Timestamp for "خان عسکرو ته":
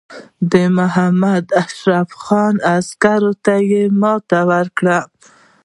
2.23-3.55